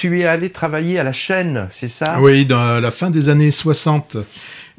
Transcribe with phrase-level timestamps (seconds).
[0.00, 2.22] tu es allé travailler à la chaîne, c'est ça?
[2.22, 4.16] Oui, dans la fin des années 60.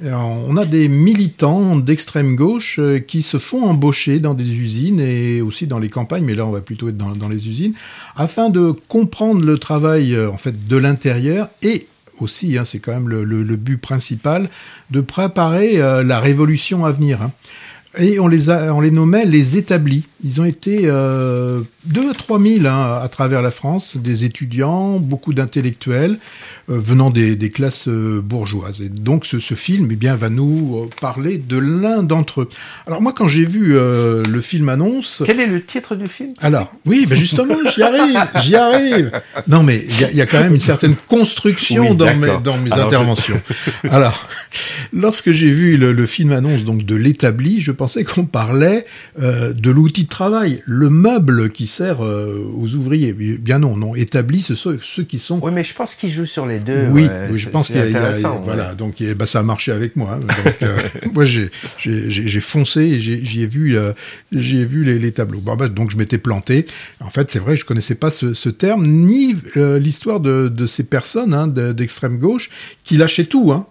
[0.04, 4.99] Euh, on a des militants d'extrême gauche euh, qui se font embaucher dans des usines
[4.99, 7.76] et aussi dans les campagnes, mais là on va plutôt être dans, les usines,
[8.15, 11.86] afin de comprendre le travail en fait de l'intérieur et
[12.20, 14.50] aussi, hein, c'est quand même le, but principal,
[14.90, 17.22] de préparer la révolution à venir.
[17.22, 17.32] Hein.
[17.98, 20.05] Et on les, a, on les nommait les établis.
[20.24, 25.00] Ils ont été euh, 2 à 3 000 hein, à travers la France, des étudiants,
[25.00, 26.20] beaucoup d'intellectuels
[26.70, 28.82] euh, venant des, des classes euh, bourgeoises.
[28.82, 32.50] Et donc ce, ce, film eh bien, va nous euh, parler de l'un d'entre eux.
[32.86, 35.23] Alors moi quand j'ai vu le film annonce...
[35.26, 36.34] Quel est le titre du film?
[36.39, 39.12] Alors oui, ben justement j'y arrive, j'y arrive.
[39.48, 42.58] Non mais il y a, y a, quand même une certaine construction dans, mes, dans
[42.58, 43.42] mes interventions.
[43.89, 44.28] Alors
[44.94, 48.86] lorsque j'ai vu le, le, film annonce donc de l'établi, je pensais qu'on parlait
[49.17, 53.14] de l'outil de travail, le meuble qui sert euh, aux ouvriers.
[53.14, 53.95] Bien non, non.
[53.95, 55.40] Établis, ce sont ceux qui sont.
[55.42, 56.88] Oui, mais je pense qu'ils jouent sur les deux.
[56.92, 58.12] Oui, oui je pense qu'il y a,
[58.44, 58.76] voilà.
[58.76, 60.20] Donc, bah, ça a marché avec moi.
[60.20, 60.20] Hein.
[60.20, 60.78] Donc, euh,
[61.14, 61.50] moi, j'ai,
[62.40, 63.94] foncé et j'y ai vu, euh,
[64.32, 65.40] j'ai vu les, les tableaux.
[65.40, 66.68] Bon, bah, donc, je m'étais planté.
[67.00, 70.84] En fait, c'est vrai, je connaissais pas ce, ce terme ni l'histoire de, de, ces
[70.84, 72.52] personnes hein, d'extrême gauche
[72.84, 73.66] qui lâchaient tout hein,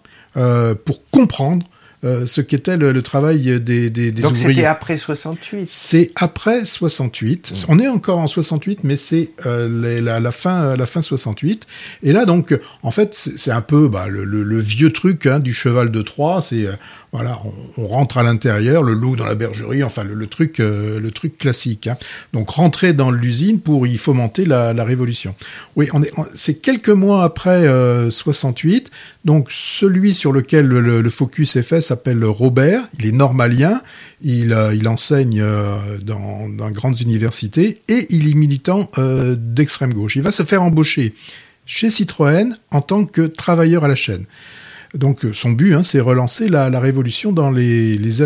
[0.85, 1.70] pour comprendre
[2.05, 4.55] euh, ce qu'était le, le, travail des, des, des Donc ouvriers.
[4.55, 7.51] c'était après 68 C'est après 68.
[7.51, 7.55] Mmh.
[7.69, 11.67] On est encore en 68, mais c'est euh, la, la, fin, la fin 68.
[12.03, 15.41] Et là, donc, en fait, c'est un peu bah, le, le, le, vieux truc hein,
[15.41, 16.41] du cheval de Troie.
[16.41, 16.73] C'est euh,
[17.13, 17.41] voilà,
[17.77, 21.39] on, rentre à l'intérieur, le loup dans la bergerie, enfin le, truc, euh, le truc
[21.39, 21.89] classique.
[21.89, 21.97] Hein.
[22.33, 25.35] Donc rentrer dans l'usine pour y fomenter la, la révolution.
[25.75, 27.67] Oui, on est, c'est quelques mois après
[28.11, 28.87] 68.
[28.87, 28.91] Euh,
[29.25, 32.89] donc celui sur lequel le, le focus est fait s'appelle Robert.
[32.99, 33.83] Il est normalien.
[34.23, 35.45] Il, euh, enseigne
[36.03, 38.91] dans, dans grandes universités et il est militant
[39.37, 40.17] d'extrême gauche.
[40.17, 41.15] Il va se faire embaucher
[41.67, 44.25] chez Citroën en tant que travailleur à la chaîne.
[44.95, 48.23] Donc euh, son but, hein, c'est relancer la, révolution dans les,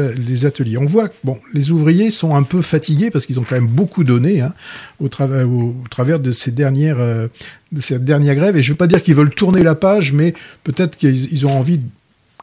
[0.47, 0.79] ateliers.
[0.79, 3.67] On voit que bon, les ouvriers sont un peu fatigués parce qu'ils ont quand même
[3.67, 4.55] beaucoup donné hein,
[4.99, 7.29] au, travers, de ces dernières, euh,
[7.73, 8.57] de ces dernières grèves.
[8.57, 10.33] Et je ne veux pas dire qu'ils veulent tourner la page, mais
[10.63, 11.81] peut-être qu'ils ont envie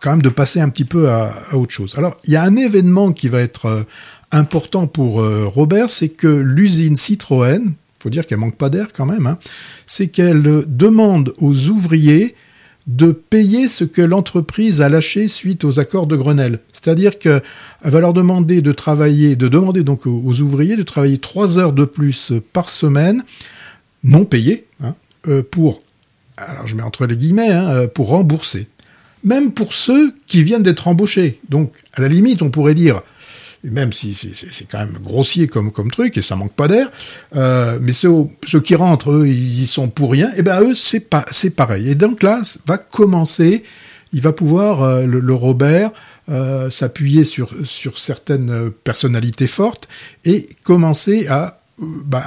[0.01, 1.95] quand même de passer un petit peu à, autre chose.
[1.97, 3.83] Alors il y a un événement qui va être euh,
[4.31, 9.27] important pour Robert, c'est que l'usine Citroën, faut dire qu'elle manque pas d'air quand même,
[9.27, 9.37] hein,
[9.85, 12.35] c'est qu'elle demande aux ouvriers
[12.87, 16.59] de payer ce que l'entreprise a lâché suite aux accords de Grenelle.
[16.73, 17.41] C'est-à-dire qu'elle
[17.83, 21.85] va leur demander de travailler, de demander donc aux, ouvriers de travailler trois heures de
[21.85, 23.23] plus par semaine,
[24.03, 24.95] non payées, hein,
[25.27, 25.81] euh, pour,
[26.37, 28.67] alors je mets entre les guillemets, hein, euh, pour rembourser.
[29.23, 31.39] Même pour ceux qui viennent d'être embauchés.
[31.49, 33.01] Donc, à la limite, on pourrait dire,
[33.63, 36.91] même si c'est quand même grossier comme, truc et ça manque pas d'air.
[37.35, 38.27] Euh, mais ceux,
[38.63, 40.31] qui rentrent, eux, ils y sont pour rien.
[40.35, 41.89] Et ben eux, c'est pas pareil.
[41.89, 43.63] Et donc là, va commencer.
[44.13, 45.91] Il va pouvoir euh, le, Robert
[46.29, 49.87] euh, s'appuyer sur sur certaines personnalités fortes
[50.25, 52.23] et commencer à bah,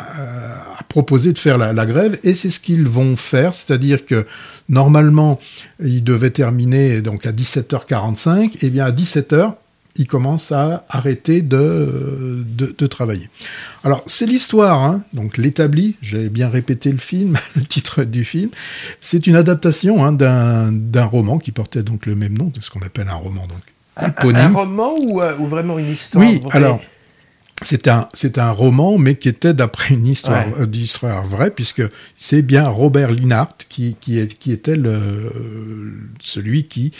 [0.78, 4.26] à proposer de faire la, la grève et c'est ce qu'ils vont faire, c'est-à-dire que
[4.69, 5.38] normalement
[5.81, 9.54] ils devaient terminer donc à 17h45 et bien à 17h
[9.97, 13.28] il commence à arrêter de, de, travailler.
[13.84, 18.50] Alors, c'est l'histoire, hein, donc l'établi, j'ai bien répété le film, le titre du film,
[19.00, 22.82] c'est une adaptation hein, d'un roman qui portait donc le même nom, de ce qu'on
[22.82, 26.81] appelle un roman, donc Un, roman ou, euh, ou, vraiment une histoire Oui, alors,
[27.66, 31.82] c'est un, c'est un roman, mais qui était d'après une histoire, euh, d'histoire vraie, puisque
[32.19, 35.32] c'est bien Robert Linhart qui, qui, est, qui était le,
[36.20, 36.92] celui qui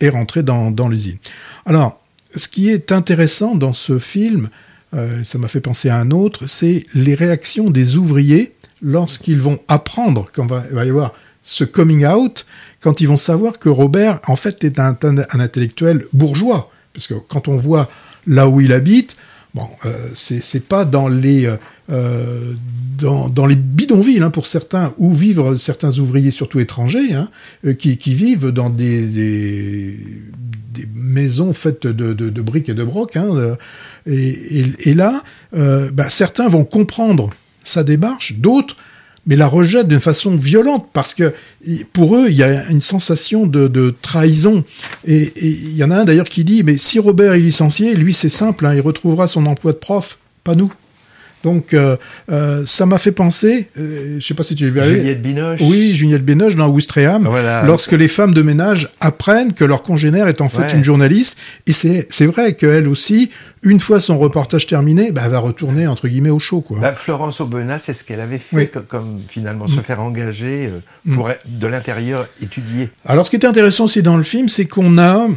[0.00, 1.18] est rentré dans, dans l'usine.
[1.64, 2.00] Alors,
[2.34, 4.48] ce qui est intéressant dans ce film,
[4.94, 9.58] euh, ça m'a fait penser à un autre, c'est les réactions des ouvriers lorsqu'ils vont
[9.68, 12.46] apprendre qu'il va, va, y avoir ce coming out,
[12.80, 16.70] quand ils vont savoir que Robert, en fait, est un, un, intellectuel bourgeois.
[16.92, 17.88] Parce que quand on voit
[18.26, 19.16] là où il habite,
[19.56, 21.50] bon, euh, c'est pas dans les
[21.90, 22.52] euh,
[23.46, 27.28] les bidonvilles hein, pour certains où vivent certains ouvriers surtout étrangers hein,
[27.64, 29.98] euh, qui, vivent dans des,
[30.94, 33.16] maisons faites de, briques et de brocs.
[33.16, 33.56] Hein, euh,
[34.06, 35.22] et, là,
[35.54, 37.30] euh, bah, certains vont comprendre
[37.62, 38.76] sa démarche, d'autres
[39.26, 41.34] mais la rejettent d'une façon violente parce que
[41.92, 44.64] pour eux, il y a une sensation de, trahison.
[45.04, 48.14] Et il y en a un d'ailleurs qui dit, mais si Robert est licencié, lui
[48.14, 50.72] c'est simple, hein, il retrouvera son emploi de prof, pas nous.
[51.44, 51.96] Donc, euh,
[52.30, 54.96] euh, ça m'a fait penser, euh, je sais pas si tu l'as vu.
[54.96, 55.60] Juliette Binoche.
[55.62, 57.62] Oui, Juliette Binoche dans Ouistreham, Voilà.
[57.64, 60.72] lorsque les femmes de ménage apprennent que leur congénère est en fait Ouais.
[60.74, 61.38] une journaliste.
[61.68, 63.30] Et c'est c'est vrai qu'elle aussi,
[63.62, 66.62] une fois son reportage terminé, bah, elle va retourner, entre guillemets, au show.
[66.62, 66.80] Quoi.
[66.80, 68.64] Bah, Florence Aubenas, c'est ce qu'elle avait fait, Oui.
[68.74, 68.80] Mm.
[68.88, 72.88] comme, finalement se faire engager euh, pour être- de l'intérieur étudier.
[73.04, 75.28] Alors, ce qui était intéressant aussi dans le film, c'est qu'on a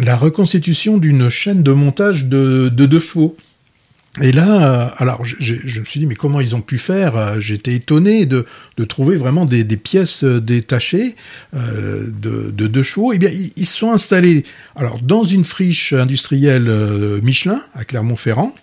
[0.00, 3.36] la reconstitution d'une chaîne de montage de, de deux chevaux.
[4.22, 7.16] Et là, euh, alors je, me suis dit, mais comment ils ont pu faire?
[7.16, 8.46] Euh, J'étais étonné de,
[8.88, 11.16] trouver vraiment des, pièces euh, détachées
[11.52, 13.12] de, de deux chevaux.
[13.12, 14.44] Eh bien, ils, se sont installés
[14.76, 16.70] alors dans une friche industrielle
[17.22, 18.54] Michelin à Clermont-Ferrand.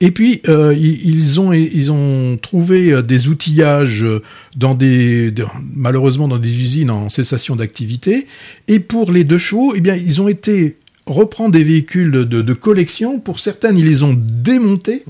[0.00, 4.04] Et puis ils, ont ils ont trouvé des outillages
[4.56, 5.32] dans des
[5.72, 8.26] malheureusement dans des usines en cessation d'activité.
[8.66, 12.52] Et pour les deux chevaux, eh bien ils ont été reprendre des véhicules de, de
[12.52, 13.18] collection.
[13.18, 15.04] Pour certaines, ils les ont démontés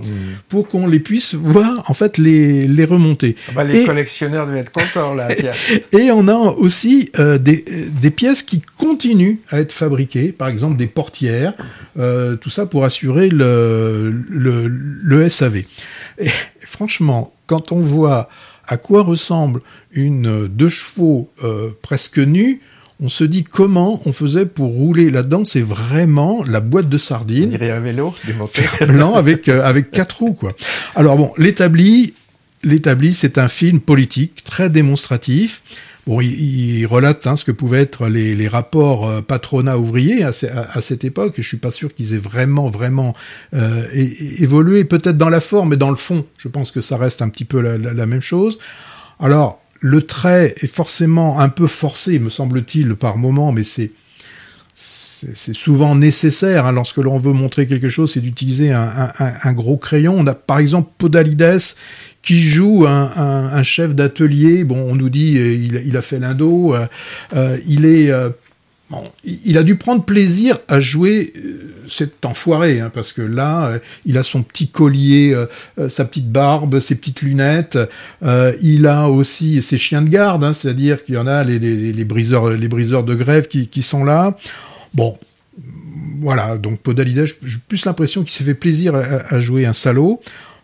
[0.49, 3.37] pour qu'on les puisse voir en fait les les remonter.
[3.49, 5.55] Ah bah, les Et- collectionneurs devaient être contents, là, Pierre.
[5.93, 7.65] Et on a aussi euh, des,
[8.01, 11.53] des pièces qui continuent à être fabriquées, par exemple des portières,
[11.99, 15.65] euh, tout ça pour assurer le, le, le SAV.
[16.19, 16.29] Et
[16.61, 18.29] franchement, quand on voit
[18.67, 19.61] à quoi ressemble
[19.93, 22.61] une deux chevaux euh, presque nue,
[23.05, 25.45] on se dit comment on faisait pour rouler là-dedans.
[25.45, 28.15] C'est vraiment la boîte de On sardines dirait un vélo
[28.87, 30.53] blanc avec euh, avec quatre roues quoi.
[30.95, 32.15] Alors bon, l'établi,
[32.63, 35.63] l'établi, c'est un film politique très démonstratif.
[36.07, 36.33] Bon, il,
[36.81, 40.47] il relate hein, ce que pouvaient être les, les rapports euh, patronat ouvrier à, ce-
[40.47, 41.35] à- à cette époque.
[41.39, 43.15] Je suis pas sûr qu'ils aient vraiment vraiment
[43.55, 43.85] euh,
[44.39, 44.83] évolué.
[44.85, 47.45] Peut-être dans la forme, mais dans le fond, je pense que ça reste un petit
[47.45, 48.59] peu la, la- la même chose.
[49.21, 53.91] Alors, le trait est forcément un peu forcé, me semble-t-il, par moment, mais c'est
[54.75, 60.15] c'est souvent nécessaire hein, lorsque l'on veut montrer quelque chose, c'est d'utiliser un, gros crayon.
[60.17, 61.61] On a par exemple Podalides
[62.23, 64.65] qui joue un, chef d'atelier.
[64.65, 66.75] Bon, on nous dit euh, il, a fait l'indo.
[66.75, 66.87] euh,
[67.37, 68.11] euh, il est
[69.25, 73.79] il a dû prendre plaisir à jouer euh, cet enfoiré, hein, parce que là, euh,
[74.05, 77.79] il a son petit collier, euh, sa petite barbe, ses petites lunettes.
[78.63, 82.45] il a aussi ses chiens de garde, hein, c'est-à-dire qu'il y en a les, briseurs,
[83.05, 84.37] de grève qui, sont là.
[84.95, 85.19] Bon,
[86.21, 86.57] voilà.
[86.59, 90.21] Donc Podalides, j'ai plus l'impression qu'il s'est fait plaisir à jouer un salaud.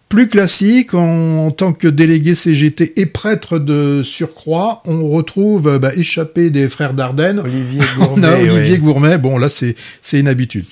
[0.08, 5.78] Plus classique, en, en tant que délégué CGT et prêtre de surcroît, on retrouve euh,
[5.78, 8.26] bah, échappé des frères Dardenne, Olivier on Gourmet.
[8.26, 8.78] a Olivier oui.
[8.78, 9.18] Gourmet.
[9.18, 9.74] Bon, là, c'est
[10.12, 10.64] une habitude.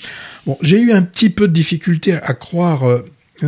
[0.47, 3.03] Bon, j'ai eu un petit peu de difficulté à croire euh,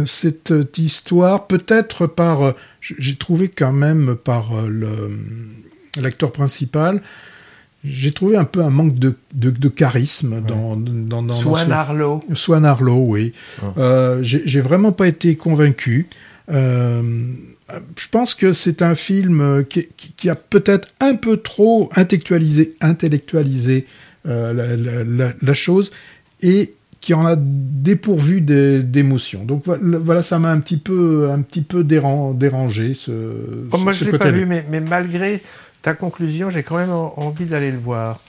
[0.04, 2.42] cette euh, histoire, peut-être par.
[2.42, 5.18] euh, j'ai trouvé quand même par euh, le-
[6.02, 7.00] l'acteur principal.
[7.84, 11.70] J'ai trouvé un peu un manque de, de, de charisme dans, dans, dans, dans Swan
[11.70, 12.20] Arlo.
[12.34, 13.32] Swan Arlo, oui.
[13.62, 13.66] Ah.
[13.78, 16.08] Euh, j'ai vraiment pas été convaincu.
[16.50, 17.02] Euh,
[17.96, 22.70] je pense que c'est un film qui, qui- qui a peut-être un peu trop intellectualisé,
[22.80, 23.86] intellectualisé
[24.26, 25.90] euh, la, la- la- la chose
[26.42, 29.44] et qui en a dépourvu des- d'émotion.
[29.44, 33.12] Donc voilà, ça m'a un petit peu, un petit peu déran- dérangé ce,
[33.70, 35.42] Oh, moi, ce je l'ai pas vu, mais, mais malgré
[35.82, 38.20] ta conclusion, j'ai quand même en- envie d'aller le voir.